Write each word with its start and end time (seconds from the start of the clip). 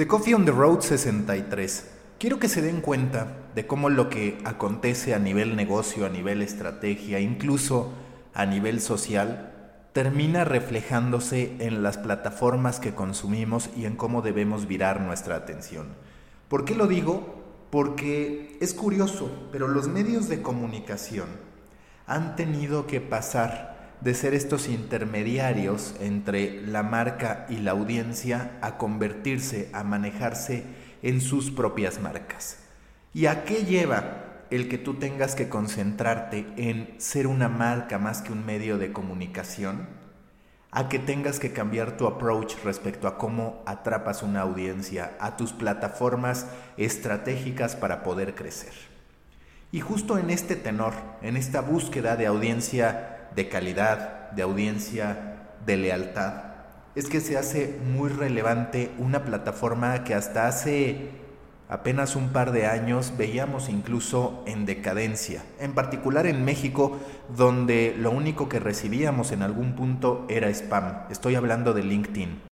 The 0.00 0.06
Coffee 0.06 0.32
on 0.32 0.46
the 0.46 0.50
Road 0.50 0.80
63. 0.80 1.84
Quiero 2.18 2.38
que 2.38 2.48
se 2.48 2.62
den 2.62 2.80
cuenta 2.80 3.36
de 3.54 3.66
cómo 3.66 3.90
lo 3.90 4.08
que 4.08 4.38
acontece 4.46 5.12
a 5.12 5.18
nivel 5.18 5.56
negocio, 5.56 6.06
a 6.06 6.08
nivel 6.08 6.40
estrategia, 6.40 7.20
incluso 7.20 7.92
a 8.32 8.46
nivel 8.46 8.80
social, 8.80 9.52
termina 9.92 10.44
reflejándose 10.44 11.54
en 11.58 11.82
las 11.82 11.98
plataformas 11.98 12.80
que 12.80 12.94
consumimos 12.94 13.68
y 13.76 13.84
en 13.84 13.96
cómo 13.96 14.22
debemos 14.22 14.66
virar 14.66 15.02
nuestra 15.02 15.36
atención. 15.36 15.88
¿Por 16.48 16.64
qué 16.64 16.74
lo 16.74 16.86
digo? 16.86 17.68
Porque 17.68 18.56
es 18.62 18.72
curioso, 18.72 19.30
pero 19.52 19.68
los 19.68 19.86
medios 19.88 20.30
de 20.30 20.40
comunicación 20.40 21.28
han 22.06 22.36
tenido 22.36 22.86
que 22.86 23.02
pasar 23.02 23.79
de 24.00 24.14
ser 24.14 24.34
estos 24.34 24.68
intermediarios 24.68 25.94
entre 26.00 26.62
la 26.66 26.82
marca 26.82 27.46
y 27.48 27.58
la 27.58 27.72
audiencia 27.72 28.52
a 28.62 28.78
convertirse, 28.78 29.68
a 29.72 29.84
manejarse 29.84 30.64
en 31.02 31.20
sus 31.20 31.50
propias 31.50 32.00
marcas. 32.00 32.58
¿Y 33.12 33.26
a 33.26 33.44
qué 33.44 33.64
lleva 33.64 34.44
el 34.50 34.68
que 34.68 34.78
tú 34.78 34.94
tengas 34.94 35.34
que 35.34 35.48
concentrarte 35.48 36.46
en 36.56 36.94
ser 36.98 37.26
una 37.26 37.48
marca 37.48 37.98
más 37.98 38.22
que 38.22 38.32
un 38.32 38.46
medio 38.46 38.78
de 38.78 38.92
comunicación? 38.92 39.88
A 40.70 40.88
que 40.88 40.98
tengas 40.98 41.40
que 41.40 41.52
cambiar 41.52 41.96
tu 41.96 42.06
approach 42.06 42.54
respecto 42.64 43.08
a 43.08 43.18
cómo 43.18 43.62
atrapas 43.66 44.22
una 44.22 44.40
audiencia, 44.40 45.16
a 45.18 45.36
tus 45.36 45.52
plataformas 45.52 46.46
estratégicas 46.76 47.76
para 47.76 48.02
poder 48.02 48.34
crecer. 48.34 48.72
Y 49.72 49.80
justo 49.80 50.16
en 50.16 50.30
este 50.30 50.56
tenor, 50.56 50.94
en 51.22 51.36
esta 51.36 51.60
búsqueda 51.60 52.16
de 52.16 52.26
audiencia 52.26 53.19
de 53.34 53.48
calidad, 53.48 54.30
de 54.32 54.42
audiencia, 54.42 55.36
de 55.66 55.76
lealtad, 55.76 56.50
es 56.94 57.08
que 57.08 57.20
se 57.20 57.38
hace 57.38 57.78
muy 57.84 58.08
relevante 58.08 58.90
una 58.98 59.24
plataforma 59.24 60.02
que 60.04 60.14
hasta 60.14 60.48
hace 60.48 61.10
apenas 61.68 62.16
un 62.16 62.30
par 62.30 62.50
de 62.50 62.66
años 62.66 63.14
veíamos 63.16 63.68
incluso 63.68 64.42
en 64.46 64.66
decadencia, 64.66 65.44
en 65.60 65.72
particular 65.72 66.26
en 66.26 66.44
México, 66.44 66.98
donde 67.36 67.94
lo 67.96 68.10
único 68.10 68.48
que 68.48 68.58
recibíamos 68.58 69.30
en 69.30 69.42
algún 69.42 69.76
punto 69.76 70.26
era 70.28 70.48
spam. 70.48 71.04
Estoy 71.10 71.36
hablando 71.36 71.72
de 71.72 71.84
LinkedIn. 71.84 72.49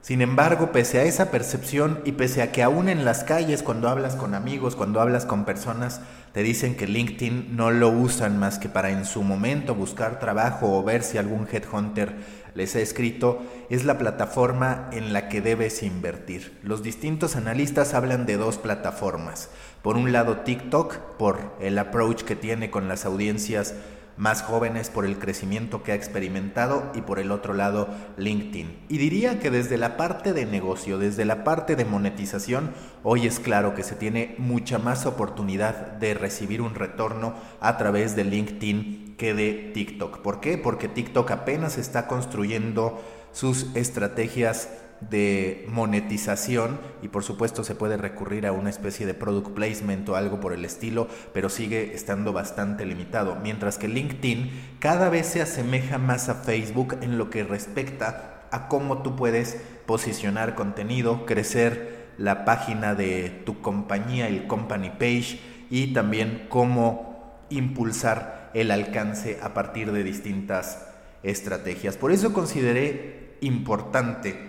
Sin 0.00 0.22
embargo, 0.22 0.72
pese 0.72 1.00
a 1.00 1.04
esa 1.04 1.30
percepción 1.30 2.00
y 2.04 2.12
pese 2.12 2.40
a 2.40 2.52
que 2.52 2.62
aún 2.62 2.88
en 2.88 3.04
las 3.04 3.24
calles, 3.24 3.62
cuando 3.62 3.88
hablas 3.88 4.14
con 4.14 4.34
amigos, 4.34 4.74
cuando 4.76 5.00
hablas 5.00 5.26
con 5.26 5.44
personas, 5.44 6.00
te 6.32 6.42
dicen 6.42 6.76
que 6.76 6.86
LinkedIn 6.86 7.56
no 7.56 7.70
lo 7.70 7.88
usan 7.88 8.38
más 8.38 8.58
que 8.58 8.68
para 8.68 8.90
en 8.90 9.04
su 9.04 9.22
momento 9.22 9.74
buscar 9.74 10.18
trabajo 10.18 10.78
o 10.78 10.82
ver 10.82 11.02
si 11.02 11.18
algún 11.18 11.48
headhunter 11.50 12.14
les 12.54 12.74
ha 12.74 12.80
escrito, 12.80 13.42
es 13.70 13.84
la 13.84 13.98
plataforma 13.98 14.88
en 14.92 15.12
la 15.12 15.28
que 15.28 15.40
debes 15.40 15.82
invertir. 15.82 16.58
Los 16.62 16.82
distintos 16.82 17.36
analistas 17.36 17.94
hablan 17.94 18.26
de 18.26 18.36
dos 18.36 18.58
plataformas. 18.58 19.50
Por 19.82 19.96
un 19.96 20.12
lado 20.12 20.38
TikTok, 20.38 20.96
por 21.18 21.54
el 21.60 21.78
approach 21.78 22.22
que 22.22 22.36
tiene 22.36 22.70
con 22.70 22.88
las 22.88 23.04
audiencias 23.04 23.74
más 24.18 24.42
jóvenes 24.42 24.90
por 24.90 25.06
el 25.06 25.18
crecimiento 25.18 25.82
que 25.82 25.92
ha 25.92 25.94
experimentado 25.94 26.90
y 26.94 27.00
por 27.02 27.18
el 27.18 27.30
otro 27.30 27.54
lado 27.54 27.88
LinkedIn. 28.16 28.78
Y 28.88 28.98
diría 28.98 29.38
que 29.38 29.50
desde 29.50 29.78
la 29.78 29.96
parte 29.96 30.32
de 30.32 30.44
negocio, 30.44 30.98
desde 30.98 31.24
la 31.24 31.44
parte 31.44 31.76
de 31.76 31.84
monetización, 31.84 32.72
hoy 33.04 33.26
es 33.26 33.40
claro 33.40 33.74
que 33.74 33.84
se 33.84 33.94
tiene 33.94 34.34
mucha 34.38 34.78
más 34.78 35.06
oportunidad 35.06 35.92
de 35.92 36.14
recibir 36.14 36.60
un 36.60 36.74
retorno 36.74 37.34
a 37.60 37.78
través 37.78 38.16
de 38.16 38.24
LinkedIn 38.24 39.14
que 39.16 39.34
de 39.34 39.70
TikTok. 39.74 40.18
¿Por 40.18 40.40
qué? 40.40 40.58
Porque 40.58 40.88
TikTok 40.88 41.30
apenas 41.30 41.78
está 41.78 42.06
construyendo 42.06 43.02
sus 43.32 43.74
estrategias 43.74 44.68
de 45.00 45.64
monetización 45.68 46.80
y 47.02 47.08
por 47.08 47.22
supuesto 47.22 47.64
se 47.64 47.74
puede 47.74 47.96
recurrir 47.96 48.46
a 48.46 48.52
una 48.52 48.70
especie 48.70 49.06
de 49.06 49.14
product 49.14 49.50
placement 49.50 50.08
o 50.08 50.16
algo 50.16 50.40
por 50.40 50.52
el 50.52 50.64
estilo, 50.64 51.08
pero 51.32 51.48
sigue 51.48 51.94
estando 51.94 52.32
bastante 52.32 52.84
limitado, 52.84 53.36
mientras 53.36 53.78
que 53.78 53.88
LinkedIn 53.88 54.76
cada 54.80 55.08
vez 55.08 55.26
se 55.26 55.42
asemeja 55.42 55.98
más 55.98 56.28
a 56.28 56.34
Facebook 56.34 56.96
en 57.00 57.18
lo 57.18 57.30
que 57.30 57.44
respecta 57.44 58.46
a 58.50 58.68
cómo 58.68 59.02
tú 59.02 59.16
puedes 59.16 59.58
posicionar 59.86 60.54
contenido, 60.54 61.26
crecer 61.26 62.08
la 62.18 62.44
página 62.44 62.94
de 62.94 63.42
tu 63.44 63.60
compañía, 63.60 64.26
el 64.28 64.46
company 64.46 64.90
page 64.90 65.40
y 65.70 65.92
también 65.92 66.46
cómo 66.48 67.46
impulsar 67.50 68.50
el 68.54 68.70
alcance 68.70 69.38
a 69.42 69.54
partir 69.54 69.92
de 69.92 70.02
distintas 70.02 70.86
estrategias. 71.22 71.96
Por 71.96 72.12
eso 72.12 72.32
consideré 72.32 73.36
importante 73.40 74.47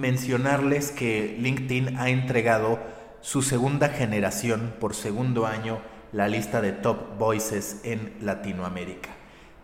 mencionarles 0.00 0.90
que 0.90 1.36
LinkedIn 1.38 1.96
ha 1.98 2.08
entregado 2.08 2.78
su 3.20 3.42
segunda 3.42 3.88
generación 3.88 4.74
por 4.78 4.94
segundo 4.94 5.46
año 5.46 5.78
la 6.12 6.28
lista 6.28 6.60
de 6.60 6.72
top 6.72 7.18
voices 7.18 7.80
en 7.84 8.14
Latinoamérica. 8.20 9.10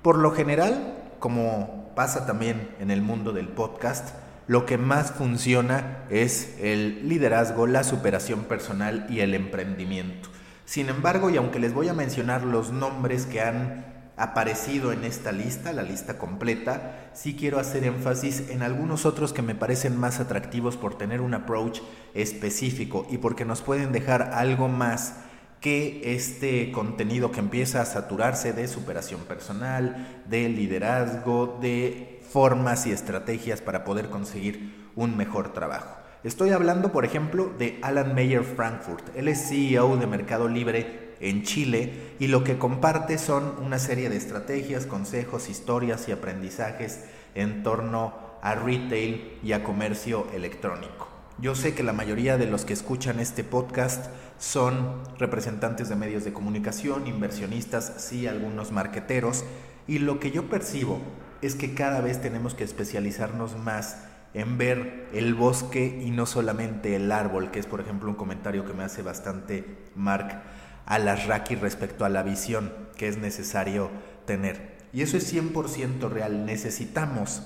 Por 0.03 0.19
lo 0.19 0.33
general, 0.33 1.15
como 1.21 1.93
pasa 1.95 2.27
también 2.27 2.75
en 2.81 2.91
el 2.91 3.03
mundo 3.03 3.33
del 3.33 3.49
podcast, 3.49 4.17
lo 4.49 4.67
que 4.67 4.77
más 4.77 5.13
funciona 5.13 6.05
es 6.11 6.57
el 6.61 7.09
liderazgo, 7.09 7.67
la 7.67 7.85
superación 7.85 8.45
personal 8.45 9.07
y 9.09 9.21
el 9.21 9.35
emprendimiento. 9.35 10.29
Sin 10.65 10.89
embargo, 10.89 11.31
y 11.31 11.37
aunque 11.37 11.61
les 11.61 11.73
voy 11.73 11.89
a 11.89 11.95
mencionar 11.95 12.43
los 12.43 12.73
nombres 12.73 13.27
que 13.27 13.41
han 13.41 14.02
aparecido 14.17 14.93
en 14.93 15.05
esta 15.05 15.33
lista, 15.33 15.73
la 15.73 15.83
lista 15.83 16.19
completa, 16.19 17.11
sí 17.15 17.35
quiero 17.35 17.59
hacer 17.59 17.85
énfasis 17.85 18.51
en 18.51 18.63
algunos 18.63 19.07
otros 19.07 19.33
que 19.33 19.43
me 19.43 19.55
parecen 19.55 19.99
más 19.99 20.21
atractivos 20.21 20.77
por 20.77 20.97
tener 20.97 21.21
un 21.21 21.35
approach 21.35 21.81
específico 22.15 23.07
y 23.11 23.19
porque 23.19 23.45
nos 23.45 23.63
pueden 23.63 23.93
dejar 23.93 24.31
algo 24.35 24.69
más 24.69 25.15
que 25.61 26.15
este 26.15 26.73
contenido 26.73 27.31
que 27.31 27.41
empieza 27.41 27.81
a 27.81 27.87
saturarse 27.87 28.53
de 28.53 28.67
superación 28.67 29.21
personal, 29.21 30.23
de 30.27 30.49
liderazgo, 30.49 31.59
de 31.63 32.21
formas 32.29 32.87
y 32.87 32.93
estrategias 32.93 33.61
para 33.61 33.85
poder 33.85 34.11
conseguir 34.11 34.91
un 34.97 35.17
mejor 35.17 35.53
trabajo. 35.53 36.03
Estoy 36.25 36.51
hablando, 36.51 36.93
por 36.93 37.05
ejemplo, 37.05 37.53
de 37.59 37.79
Alan 37.83 38.15
Mayer 38.15 38.45
Frankfurt. 38.45 39.17
Él 39.17 39.29
es 39.29 39.49
CEO 39.49 39.97
de 39.97 40.07
Mercado 40.07 40.49
Libre 40.49 41.12
en 41.23 41.45
Chile 41.45 42.15
y 42.19 42.27
lo 42.27 42.45
que 42.45 42.59
comparte 42.59 43.17
son 43.17 43.55
una 43.65 43.79
serie 43.79 44.11
de 44.11 44.17
estrategias, 44.17 44.85
consejos, 44.85 45.49
historias 45.49 46.09
y 46.09 46.13
aprendizajes 46.13 47.05
en 47.35 47.63
torno 47.63 48.13
a 48.43 48.55
retail 48.57 49.39
y 49.43 49.53
a 49.53 49.65
comercio 49.65 50.27
electrónico. 50.35 51.09
Yo 51.39 51.55
sé 51.55 51.75
que 51.75 51.83
la 51.83 51.93
mayoría 51.93 52.37
de 52.37 52.47
los 52.47 52.65
que 52.65 52.73
escuchan 52.75 53.19
este 53.21 53.45
podcast 53.45 54.07
son 54.39 55.03
representantes 55.19 55.89
de 55.89 55.97
medios 55.97 56.25
de 56.25 56.33
comunicación, 56.33 57.07
inversionistas, 57.07 57.95
sí, 57.99 58.27
algunos 58.27 58.71
marqueteros, 58.71 59.45
y 59.87 59.99
lo 59.99 60.21
que 60.21 60.31
yo 60.31 60.49
percibo 60.49 61.01
es 61.41 61.55
que 61.55 61.75
cada 61.75 62.01
vez 62.01 62.21
tenemos 62.21 62.55
que 62.55 62.65
especializarnos 62.65 63.57
más 63.57 64.05
en 64.35 64.59
ver 64.59 65.09
el 65.13 65.35
bosque 65.35 66.03
y 66.05 66.11
no 66.11 66.27
solamente 66.27 66.97
el 66.97 67.11
árbol, 67.13 67.51
que 67.51 67.59
es 67.59 67.67
por 67.67 67.81
ejemplo 67.81 68.09
un 68.09 68.17
comentario 68.17 68.65
que 68.65 68.73
me 68.73 68.85
hace 68.85 69.03
bastante 69.03 69.65
Mark 69.95 70.43
a 70.87 70.99
las 70.99 71.27
Raki 71.27 71.55
respecto 71.55 72.05
a 72.05 72.09
la 72.09 72.23
visión 72.23 72.73
que 72.97 73.09
es 73.09 73.19
necesario 73.19 73.91
tener. 74.27 74.73
Y 74.93 75.03
eso 75.03 75.17
es 75.17 75.33
100% 75.33 76.11
real. 76.11 76.45
Necesitamos 76.45 77.43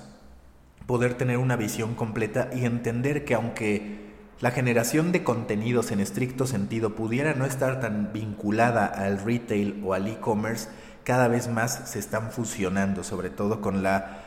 poder 0.85 1.15
tener 1.15 1.37
una 1.37 1.55
visión 1.55 1.95
completa 1.95 2.49
y 2.53 2.65
entender 2.65 3.25
que 3.25 3.35
aunque 3.35 4.07
la 4.39 4.51
generación 4.51 5.11
de 5.11 5.23
contenidos 5.23 5.91
en 5.91 5.99
estricto 5.99 6.45
sentido 6.45 6.95
pudiera 6.95 7.33
no 7.33 7.45
estar 7.45 7.79
tan 7.79 8.13
vinculada 8.13 8.85
al 8.85 9.19
retail 9.19 9.81
o 9.83 9.93
al 9.93 10.07
e-commerce, 10.07 10.69
cada 11.03 11.27
vez 11.27 11.47
más 11.47 11.89
se 11.89 11.99
están 11.99 12.31
fusionando, 12.31 13.03
sobre 13.03 13.29
todo 13.29 13.61
con 13.61 13.81
la 13.81 14.23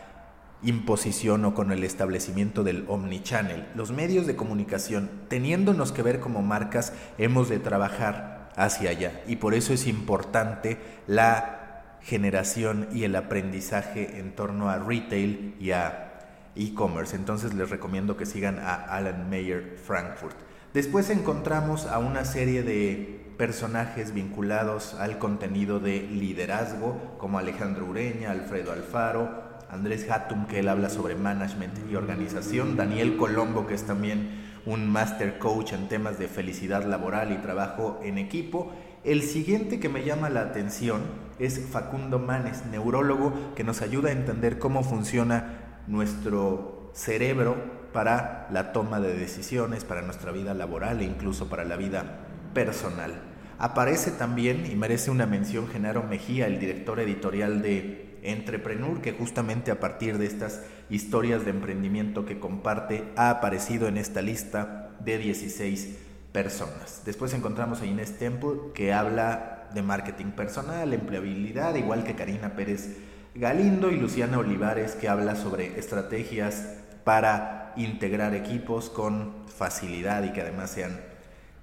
imposición 0.63 1.45
o 1.45 1.55
con 1.55 1.73
el 1.73 1.85
establecimiento 1.85 2.65
del 2.65 2.85
omnichannel. 2.89 3.67
Los 3.75 3.93
medios 3.93 4.27
de 4.27 4.37
comunicación, 4.37 5.11
teniéndonos 5.29 5.93
que 5.93 6.03
ver 6.03 6.21
como 6.21 6.43
marcas, 6.43 6.93
hemos 7.17 7.49
de 7.49 7.59
trabajar 7.59 8.40
hacia 8.61 8.91
allá. 8.91 9.23
Y 9.27 9.37
por 9.37 9.55
eso 9.55 9.73
es 9.73 9.87
importante 9.87 10.79
la 11.07 11.97
generación 12.03 12.89
y 12.93 13.05
el 13.05 13.17
aprendizaje 13.17 14.19
en 14.19 14.33
torno 14.35 14.69
a 14.69 14.79
retail 14.79 15.57
y 15.59 15.71
a 15.73 16.19
e-commerce. 16.55 17.17
Entonces 17.17 17.55
les 17.55 17.71
recomiendo 17.71 18.17
que 18.17 18.27
sigan 18.27 18.59
a 18.59 18.75
Alan 18.75 19.31
Mayer 19.31 19.79
Frankfurt. 19.83 20.37
Después 20.75 21.11
encontramos 21.11 21.87
a 21.87 21.99
una 21.99 22.25
serie 22.25 22.63
de 22.63 23.33
personajes 23.39 24.13
vinculados 24.13 24.95
al 24.95 25.19
contenido 25.19 25.81
de 25.81 26.03
liderazgo, 26.03 27.17
como 27.19 27.39
Alejandro 27.39 27.87
Ureña, 27.87 28.31
Alfredo 28.31 28.73
Alfaro, 28.73 29.50
Andrés 29.73 30.11
Hatum, 30.11 30.47
que 30.47 30.59
él 30.61 30.69
habla 30.69 30.91
sobre 30.91 31.15
management 31.15 31.75
y 31.91 31.95
organización, 31.95 32.77
Daniel 32.77 33.17
Colombo, 33.17 33.67
que 33.67 33.75
es 33.75 33.85
también 33.85 34.31
un 34.67 34.91
master 34.91 35.39
coach 35.39 35.73
en 35.73 35.89
temas 35.89 36.19
de 36.19 36.29
felicidad 36.29 36.85
laboral 36.85 37.33
y 37.33 37.37
trabajo 37.37 38.01
en 38.03 38.19
equipo. 38.19 38.73
El 39.05 39.23
siguiente 39.23 39.81
que 39.81 39.89
me 39.89 40.05
llama 40.05 40.29
la 40.29 40.41
atención 40.41 41.03
es 41.39 41.61
Facundo 41.71 42.19
Manes, 42.19 42.67
neurólogo, 42.67 43.55
que 43.55 43.65
nos 43.65 43.81
ayuda 43.81 44.11
a 44.11 44.13
entender 44.13 44.59
cómo 44.59 44.83
funciona 44.83 45.83
nuestro 45.87 46.91
cerebro 46.93 47.57
para 47.93 48.49
la 48.51 48.73
toma 48.73 49.01
de 49.01 49.17
decisiones, 49.17 49.85
para 49.85 50.03
nuestra 50.03 50.33
vida 50.33 50.53
laboral 50.53 51.01
e 51.01 51.05
incluso 51.05 51.49
para 51.49 51.65
la 51.65 51.77
vida 51.77 52.27
personal. 52.53 53.13
Aparece 53.59 54.11
también 54.11 54.67
y 54.71 54.75
merece 54.75 55.11
una 55.11 55.27
mención 55.27 55.69
Genaro 55.69 56.03
Mejía, 56.03 56.47
el 56.47 56.59
director 56.59 56.99
editorial 56.99 57.63
de 57.63 58.10
Entrepreneur, 58.23 59.01
que 59.01 59.13
justamente 59.13 59.71
a 59.71 59.81
partir 59.81 60.19
de 60.19 60.27
estas 60.27 60.63
historias 60.89 61.45
de 61.45 61.51
emprendimiento 61.51 62.27
que 62.27 62.39
comparte 62.39 63.05
ha 63.17 63.31
aparecido 63.31 63.89
en 63.89 63.97
esta 63.97 64.23
lista 64.23 64.91
de 65.01 65.19
16 65.19 65.99
personas. 66.33 67.03
Después 67.05 67.35
encontramos 67.35 67.81
a 67.81 67.87
Inés 67.87 68.19
Temple, 68.19 68.73
que 68.75 68.93
habla 68.93 69.69
de 69.75 69.83
marketing 69.83 70.33
personal, 70.33 70.93
empleabilidad, 70.93 71.75
igual 71.77 72.05
que 72.05 72.15
Karina 72.15 72.55
Pérez 72.55 72.97
Galindo 73.35 73.93
y 73.93 73.97
Luciana 73.97 74.39
Olivares, 74.39 74.93
que 74.93 75.09
habla 75.09 75.37
sobre 75.37 75.79
estrategias 75.79 76.79
para 77.05 77.73
integrar 77.77 78.35
equipos 78.35 78.91
con 78.91 79.47
facilidad 79.47 80.25
y 80.25 80.33
que 80.33 80.41
además 80.41 80.71
sean 80.71 81.10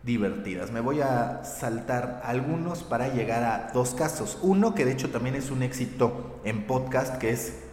divertidas. 0.04 0.72
Me 0.72 0.80
voy 0.80 1.02
a 1.02 1.44
saltar 1.44 2.22
algunos 2.24 2.84
para 2.84 3.14
llegar 3.14 3.44
a 3.44 3.72
dos 3.74 3.94
casos. 3.94 4.38
Uno 4.42 4.74
que 4.74 4.86
de 4.86 4.94
hecho 4.94 5.10
también 5.10 5.36
es 5.36 5.52
un 5.52 5.64
éxito 5.64 6.40
en 6.44 6.66
podcast, 6.66 7.18
que 7.18 7.32
es 7.32 7.64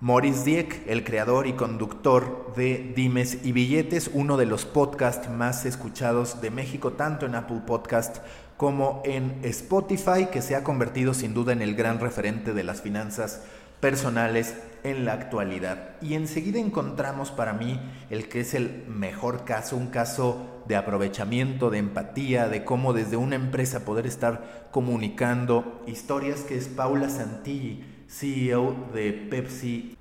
Maurice 0.00 0.44
Dieck, 0.44 0.82
el 0.88 1.04
creador 1.04 1.46
y 1.46 1.52
conductor 1.52 2.52
de 2.56 2.92
Dimes 2.96 3.44
y 3.44 3.52
Billetes, 3.52 4.10
uno 4.12 4.36
de 4.36 4.46
los 4.46 4.64
podcasts 4.64 5.30
más 5.30 5.64
escuchados 5.64 6.40
de 6.40 6.50
México, 6.50 6.94
tanto 6.94 7.26
en 7.26 7.36
Apple 7.36 7.62
Podcast 7.66 8.18
como 8.56 9.00
en 9.04 9.38
Spotify, 9.42 10.26
que 10.32 10.42
se 10.42 10.56
ha 10.56 10.64
convertido 10.64 11.14
sin 11.14 11.34
duda 11.34 11.52
en 11.52 11.62
el 11.62 11.74
gran 11.74 12.00
referente 12.00 12.52
de 12.52 12.64
las 12.64 12.80
finanzas 12.80 13.42
personales 13.80 14.54
en 14.84 15.04
la 15.04 15.12
actualidad. 15.14 15.96
Y 16.00 16.14
enseguida 16.14 16.58
encontramos 16.58 17.30
para 17.30 17.52
mí 17.52 17.80
el 18.10 18.28
que 18.28 18.40
es 18.40 18.54
el 18.54 18.84
mejor 18.88 19.44
caso, 19.44 19.76
un 19.76 19.88
caso 19.88 20.62
de 20.66 20.76
aprovechamiento, 20.76 21.70
de 21.70 21.78
empatía, 21.78 22.48
de 22.48 22.64
cómo 22.64 22.92
desde 22.92 23.16
una 23.16 23.36
empresa 23.36 23.84
poder 23.84 24.06
estar 24.06 24.68
comunicando 24.70 25.82
historias, 25.86 26.40
que 26.40 26.56
es 26.56 26.68
Paula 26.68 27.08
Santilli, 27.08 27.84
CEO 28.08 28.88
de 28.92 29.12
Pepsi 29.12 29.96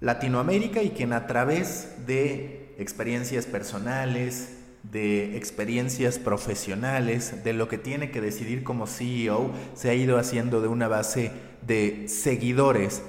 Latinoamérica 0.00 0.82
y 0.82 0.90
quien 0.90 1.12
a 1.12 1.26
través 1.26 2.06
de 2.06 2.74
experiencias 2.78 3.46
personales, 3.46 4.56
de 4.82 5.36
experiencias 5.36 6.18
profesionales, 6.18 7.44
de 7.44 7.52
lo 7.52 7.68
que 7.68 7.76
tiene 7.76 8.10
que 8.10 8.22
decidir 8.22 8.64
como 8.64 8.86
CEO, 8.86 9.50
se 9.74 9.90
ha 9.90 9.94
ido 9.94 10.18
haciendo 10.18 10.62
de 10.62 10.68
una 10.68 10.88
base 10.88 11.32
de 11.66 12.08
seguidores 12.08 13.02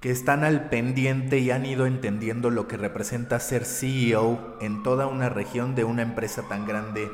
que 0.00 0.10
están 0.12 0.44
al 0.44 0.68
pendiente 0.68 1.38
y 1.38 1.50
han 1.50 1.66
ido 1.66 1.84
entendiendo 1.86 2.50
lo 2.50 2.68
que 2.68 2.76
representa 2.76 3.40
ser 3.40 3.64
CEO 3.64 4.56
en 4.60 4.84
toda 4.84 5.08
una 5.08 5.28
región 5.28 5.74
de 5.74 5.82
una 5.82 6.02
empresa 6.02 6.42
tan 6.48 6.66
grande 6.66 7.10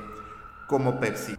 como 0.66 1.00
Pepsi. 1.00 1.36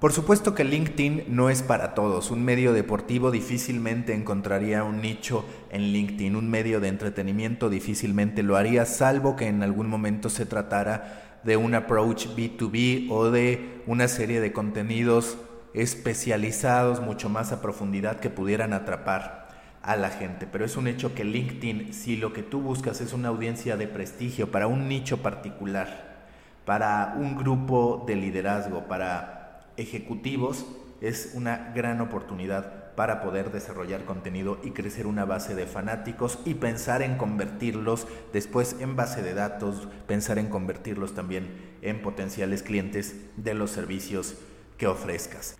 Por 0.00 0.12
supuesto 0.12 0.54
que 0.54 0.64
LinkedIn 0.64 1.24
no 1.28 1.50
es 1.50 1.62
para 1.62 1.94
todos. 1.94 2.30
Un 2.30 2.44
medio 2.44 2.72
deportivo 2.72 3.30
difícilmente 3.30 4.14
encontraría 4.14 4.84
un 4.84 5.00
nicho 5.00 5.44
en 5.70 5.82
LinkedIn. 5.92 6.36
Un 6.36 6.50
medio 6.50 6.80
de 6.80 6.88
entretenimiento 6.88 7.68
difícilmente 7.70 8.42
lo 8.42 8.56
haría, 8.56 8.84
salvo 8.86 9.36
que 9.36 9.48
en 9.48 9.62
algún 9.62 9.88
momento 9.88 10.28
se 10.28 10.46
tratara 10.46 11.40
de 11.44 11.56
un 11.56 11.74
approach 11.74 12.26
B2B 12.28 13.08
o 13.10 13.30
de 13.30 13.82
una 13.86 14.08
serie 14.08 14.40
de 14.40 14.52
contenidos 14.52 15.38
especializados 15.74 17.00
mucho 17.00 17.28
más 17.28 17.52
a 17.52 17.60
profundidad 17.60 18.20
que 18.20 18.30
pudieran 18.30 18.72
atrapar 18.72 19.45
a 19.86 19.96
la 19.96 20.10
gente. 20.10 20.46
Pero 20.46 20.64
es 20.64 20.76
un 20.76 20.88
hecho 20.88 21.14
que 21.14 21.24
LinkedIn, 21.24 21.94
si 21.94 22.16
lo 22.16 22.32
que 22.32 22.42
tú 22.42 22.60
buscas 22.60 23.00
es 23.00 23.12
una 23.12 23.28
audiencia 23.28 23.76
de 23.76 23.86
prestigio 23.86 24.50
para 24.50 24.66
un 24.66 24.88
nicho 24.88 25.22
particular, 25.22 26.26
para 26.64 27.14
un 27.16 27.36
grupo 27.36 28.04
de 28.06 28.16
liderazgo, 28.16 28.88
para 28.88 29.70
ejecutivos, 29.76 30.66
es 31.00 31.32
una 31.34 31.72
gran 31.74 32.00
oportunidad 32.00 32.94
para 32.96 33.20
poder 33.20 33.52
desarrollar 33.52 34.04
contenido 34.06 34.58
y 34.64 34.70
crecer 34.70 35.06
una 35.06 35.26
base 35.26 35.54
de 35.54 35.66
fanáticos 35.66 36.38
y 36.44 36.54
pensar 36.54 37.02
en 37.02 37.16
convertirlos 37.16 38.08
después 38.32 38.76
en 38.80 38.96
base 38.96 39.22
de 39.22 39.34
datos, 39.34 39.86
pensar 40.06 40.38
en 40.38 40.48
convertirlos 40.48 41.14
también 41.14 41.76
en 41.82 42.00
potenciales 42.00 42.62
clientes 42.62 43.14
de 43.36 43.54
los 43.54 43.70
servicios 43.70 44.34
que 44.78 44.86
ofrezcas. 44.86 45.58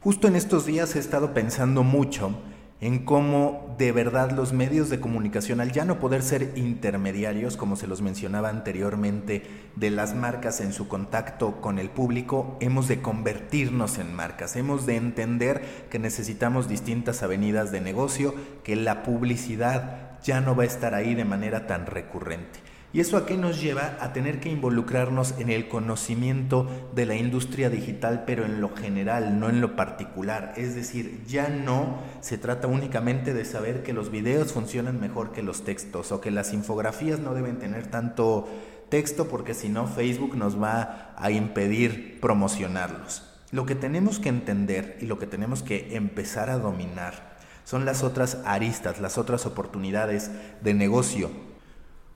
Justo 0.00 0.26
en 0.26 0.36
estos 0.36 0.64
días 0.64 0.96
he 0.96 0.98
estado 0.98 1.34
pensando 1.34 1.82
mucho 1.82 2.34
en 2.80 3.04
cómo 3.04 3.74
de 3.78 3.92
verdad 3.92 4.30
los 4.30 4.52
medios 4.52 4.88
de 4.88 5.00
comunicación, 5.00 5.60
al 5.60 5.72
ya 5.72 5.84
no 5.84 5.98
poder 6.00 6.22
ser 6.22 6.52
intermediarios, 6.56 7.56
como 7.56 7.76
se 7.76 7.86
los 7.86 8.00
mencionaba 8.00 8.48
anteriormente, 8.48 9.42
de 9.76 9.90
las 9.90 10.14
marcas 10.14 10.60
en 10.60 10.72
su 10.72 10.88
contacto 10.88 11.60
con 11.60 11.78
el 11.78 11.90
público, 11.90 12.56
hemos 12.60 12.88
de 12.88 13.02
convertirnos 13.02 13.98
en 13.98 14.14
marcas, 14.14 14.56
hemos 14.56 14.86
de 14.86 14.96
entender 14.96 15.86
que 15.90 15.98
necesitamos 15.98 16.68
distintas 16.68 17.22
avenidas 17.22 17.70
de 17.70 17.82
negocio, 17.82 18.34
que 18.64 18.76
la 18.76 19.02
publicidad 19.02 20.18
ya 20.22 20.40
no 20.40 20.56
va 20.56 20.62
a 20.62 20.66
estar 20.66 20.94
ahí 20.94 21.14
de 21.14 21.24
manera 21.24 21.66
tan 21.66 21.86
recurrente. 21.86 22.69
¿Y 22.92 22.98
eso 22.98 23.16
a 23.16 23.24
qué 23.24 23.36
nos 23.36 23.60
lleva? 23.60 23.98
A 24.00 24.12
tener 24.12 24.40
que 24.40 24.48
involucrarnos 24.48 25.34
en 25.38 25.48
el 25.48 25.68
conocimiento 25.68 26.90
de 26.92 27.06
la 27.06 27.14
industria 27.14 27.70
digital, 27.70 28.24
pero 28.26 28.44
en 28.44 28.60
lo 28.60 28.74
general, 28.74 29.38
no 29.38 29.48
en 29.48 29.60
lo 29.60 29.76
particular. 29.76 30.54
Es 30.56 30.74
decir, 30.74 31.22
ya 31.24 31.48
no 31.48 32.00
se 32.20 32.36
trata 32.36 32.66
únicamente 32.66 33.32
de 33.32 33.44
saber 33.44 33.84
que 33.84 33.92
los 33.92 34.10
videos 34.10 34.52
funcionan 34.52 34.98
mejor 34.98 35.30
que 35.30 35.42
los 35.42 35.62
textos 35.62 36.10
o 36.10 36.20
que 36.20 36.32
las 36.32 36.52
infografías 36.52 37.20
no 37.20 37.32
deben 37.32 37.60
tener 37.60 37.86
tanto 37.86 38.48
texto 38.88 39.28
porque 39.28 39.54
si 39.54 39.68
no 39.68 39.86
Facebook 39.86 40.36
nos 40.36 40.60
va 40.60 41.14
a 41.16 41.30
impedir 41.30 42.18
promocionarlos. 42.20 43.22
Lo 43.52 43.66
que 43.66 43.76
tenemos 43.76 44.18
que 44.18 44.30
entender 44.30 44.98
y 45.00 45.06
lo 45.06 45.16
que 45.16 45.28
tenemos 45.28 45.62
que 45.62 45.94
empezar 45.94 46.50
a 46.50 46.58
dominar 46.58 47.38
son 47.62 47.84
las 47.84 48.02
otras 48.02 48.38
aristas, 48.44 49.00
las 49.00 49.16
otras 49.16 49.46
oportunidades 49.46 50.32
de 50.60 50.74
negocio 50.74 51.49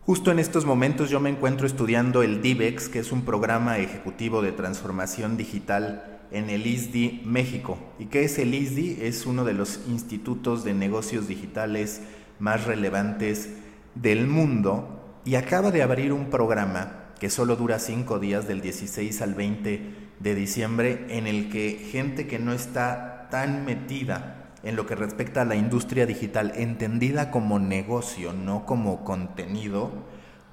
Justo 0.06 0.30
en 0.30 0.38
estos 0.38 0.66
momentos 0.66 1.08
yo 1.08 1.18
me 1.18 1.30
encuentro 1.30 1.66
estudiando 1.66 2.22
el 2.22 2.42
DIVEX, 2.42 2.90
que 2.90 2.98
es 2.98 3.10
un 3.10 3.22
programa 3.22 3.78
ejecutivo 3.78 4.42
de 4.42 4.52
transformación 4.52 5.38
digital 5.38 6.20
en 6.30 6.50
el 6.50 6.66
ISDI 6.66 7.22
México. 7.24 7.78
¿Y 7.98 8.06
qué 8.06 8.24
es 8.24 8.38
el 8.38 8.52
ISDI? 8.52 8.98
Es 9.00 9.24
uno 9.24 9.44
de 9.44 9.54
los 9.54 9.80
institutos 9.88 10.62
de 10.62 10.74
negocios 10.74 11.26
digitales 11.26 12.02
más 12.38 12.66
relevantes 12.66 13.48
del 13.94 14.26
mundo 14.26 15.20
y 15.24 15.36
acaba 15.36 15.70
de 15.70 15.82
abrir 15.82 16.12
un 16.12 16.28
programa 16.28 17.06
que 17.18 17.30
solo 17.30 17.56
dura 17.56 17.78
cinco 17.78 18.18
días, 18.18 18.46
del 18.46 18.60
16 18.60 19.22
al 19.22 19.34
20 19.34 19.94
de 20.20 20.34
diciembre, 20.34 21.06
en 21.08 21.26
el 21.26 21.48
que 21.48 21.78
gente 21.90 22.26
que 22.26 22.38
no 22.38 22.52
está 22.52 23.28
tan 23.30 23.64
metida 23.64 24.43
en 24.64 24.76
lo 24.76 24.86
que 24.86 24.94
respecta 24.94 25.42
a 25.42 25.44
la 25.44 25.56
industria 25.56 26.06
digital, 26.06 26.52
entendida 26.56 27.30
como 27.30 27.58
negocio, 27.58 28.32
no 28.32 28.64
como 28.64 29.04
contenido, 29.04 29.92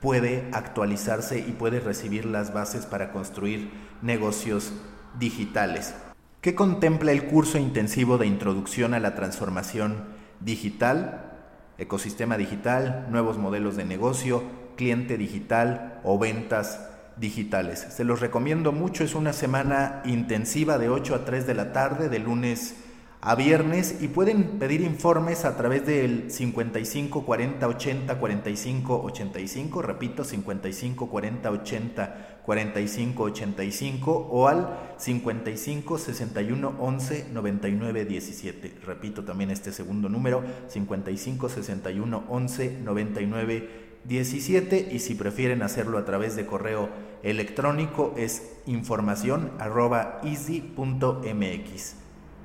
puede 0.01 0.49
actualizarse 0.51 1.39
y 1.39 1.53
puede 1.53 1.79
recibir 1.79 2.25
las 2.25 2.53
bases 2.53 2.85
para 2.85 3.11
construir 3.11 3.71
negocios 4.01 4.73
digitales. 5.17 5.95
¿Qué 6.41 6.55
contempla 6.55 7.11
el 7.11 7.25
curso 7.25 7.57
intensivo 7.57 8.17
de 8.17 8.27
introducción 8.27 8.93
a 8.93 8.99
la 8.99 9.15
transformación 9.15 10.03
digital? 10.39 11.37
Ecosistema 11.77 12.35
digital, 12.35 13.07
nuevos 13.11 13.37
modelos 13.37 13.77
de 13.77 13.85
negocio, 13.85 14.43
cliente 14.75 15.17
digital 15.17 15.99
o 16.03 16.17
ventas 16.17 16.89
digitales. 17.17 17.85
Se 17.91 18.03
los 18.03 18.19
recomiendo 18.19 18.71
mucho, 18.71 19.03
es 19.03 19.15
una 19.15 19.33
semana 19.33 20.01
intensiva 20.03 20.77
de 20.77 20.89
8 20.89 21.15
a 21.15 21.25
3 21.25 21.45
de 21.45 21.53
la 21.53 21.71
tarde, 21.71 22.09
de 22.09 22.19
lunes 22.19 22.75
a 23.23 23.35
viernes 23.35 23.97
y 24.01 24.07
pueden 24.07 24.57
pedir 24.57 24.81
informes 24.81 25.45
a 25.45 25.55
través 25.55 25.85
del 25.85 26.31
55 26.31 27.23
40 27.23 27.67
80 27.67 28.19
45 28.19 29.01
85, 29.03 29.81
repito, 29.83 30.23
55 30.23 31.07
40 31.07 31.51
80 31.51 32.41
45 32.43 33.23
85 33.23 34.27
o 34.31 34.47
al 34.47 34.95
55 34.97 35.97
61 35.99 36.75
11 36.79 37.27
99 37.31 38.05
17. 38.05 38.73
Repito 38.83 39.23
también 39.23 39.51
este 39.51 39.71
segundo 39.71 40.09
número, 40.09 40.43
55 40.67 41.49
61 41.49 42.23
11 42.27 42.79
99 42.83 43.91
17 44.03 44.89
y 44.91 44.97
si 44.97 45.13
prefieren 45.13 45.61
hacerlo 45.61 45.99
a 45.99 46.05
través 46.05 46.35
de 46.35 46.47
correo 46.47 46.89
electrónico 47.21 48.15
es 48.17 48.51
información 48.65 49.51
arroba 49.59 50.21
easy.mx. 50.23 52.01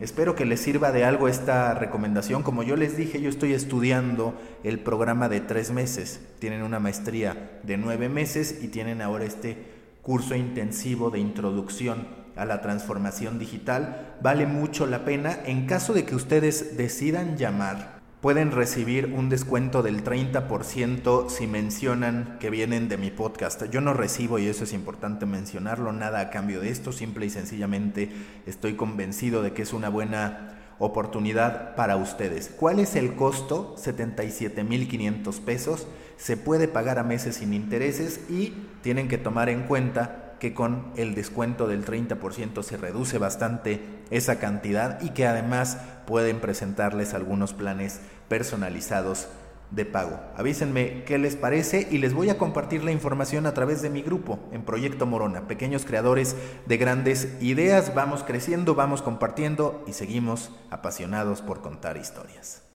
Espero 0.00 0.34
que 0.34 0.46
les 0.46 0.60
sirva 0.60 0.92
de 0.92 1.04
algo 1.04 1.28
esta 1.28 1.74
recomendación. 1.74 2.42
Como 2.42 2.62
yo 2.62 2.76
les 2.76 2.96
dije, 2.96 3.20
yo 3.20 3.28
estoy 3.28 3.52
estudiando 3.52 4.34
el 4.64 4.80
programa 4.80 5.28
de 5.28 5.40
tres 5.40 5.70
meses. 5.72 6.20
Tienen 6.38 6.62
una 6.62 6.80
maestría 6.80 7.60
de 7.62 7.76
nueve 7.76 8.08
meses 8.08 8.60
y 8.62 8.68
tienen 8.68 9.02
ahora 9.02 9.26
este 9.26 9.58
curso 10.02 10.34
intensivo 10.34 11.10
de 11.10 11.18
introducción 11.18 12.06
a 12.36 12.46
la 12.46 12.62
transformación 12.62 13.38
digital, 13.38 14.16
vale 14.22 14.46
mucho 14.46 14.86
la 14.86 15.04
pena. 15.04 15.38
En 15.44 15.66
caso 15.66 15.92
de 15.92 16.04
que 16.06 16.14
ustedes 16.14 16.76
decidan 16.78 17.36
llamar, 17.36 17.99
pueden 18.20 18.52
recibir 18.52 19.14
un 19.16 19.30
descuento 19.30 19.82
del 19.82 20.04
30% 20.04 21.30
si 21.30 21.46
mencionan 21.46 22.36
que 22.38 22.50
vienen 22.50 22.88
de 22.88 22.98
mi 22.98 23.10
podcast. 23.10 23.64
Yo 23.70 23.80
no 23.80 23.94
recibo, 23.94 24.38
y 24.38 24.46
eso 24.46 24.64
es 24.64 24.74
importante 24.74 25.24
mencionarlo, 25.24 25.92
nada 25.92 26.20
a 26.20 26.30
cambio 26.30 26.60
de 26.60 26.68
esto, 26.68 26.92
simple 26.92 27.26
y 27.26 27.30
sencillamente 27.30 28.10
estoy 28.46 28.74
convencido 28.74 29.42
de 29.42 29.52
que 29.52 29.62
es 29.62 29.72
una 29.72 29.88
buena 29.88 30.58
oportunidad 30.78 31.74
para 31.76 31.96
ustedes. 31.96 32.48
¿Cuál 32.48 32.80
es 32.80 32.94
el 32.94 33.14
costo? 33.14 33.74
77.500 33.78 35.40
pesos. 35.40 35.86
Se 36.16 36.36
puede 36.36 36.68
pagar 36.68 36.98
a 36.98 37.04
meses 37.04 37.36
sin 37.36 37.54
intereses 37.54 38.20
y 38.28 38.54
tienen 38.82 39.08
que 39.08 39.18
tomar 39.18 39.48
en 39.48 39.62
cuenta 39.62 40.29
que 40.40 40.54
con 40.54 40.92
el 40.96 41.14
descuento 41.14 41.68
del 41.68 41.84
30% 41.84 42.62
se 42.64 42.76
reduce 42.76 43.18
bastante 43.18 43.80
esa 44.10 44.40
cantidad 44.40 45.00
y 45.00 45.10
que 45.10 45.26
además 45.26 45.78
pueden 46.06 46.40
presentarles 46.40 47.14
algunos 47.14 47.54
planes 47.54 48.00
personalizados 48.28 49.28
de 49.70 49.84
pago. 49.84 50.18
Avísenme 50.36 51.04
qué 51.04 51.18
les 51.18 51.36
parece 51.36 51.86
y 51.90 51.98
les 51.98 52.12
voy 52.12 52.30
a 52.30 52.38
compartir 52.38 52.82
la 52.82 52.90
información 52.90 53.46
a 53.46 53.54
través 53.54 53.82
de 53.82 53.90
mi 53.90 54.02
grupo 54.02 54.40
en 54.52 54.62
Proyecto 54.62 55.06
Morona, 55.06 55.46
pequeños 55.46 55.84
creadores 55.84 56.34
de 56.66 56.76
grandes 56.76 57.36
ideas. 57.40 57.94
Vamos 57.94 58.24
creciendo, 58.24 58.74
vamos 58.74 59.02
compartiendo 59.02 59.84
y 59.86 59.92
seguimos 59.92 60.50
apasionados 60.70 61.42
por 61.42 61.60
contar 61.60 61.96
historias. 61.96 62.62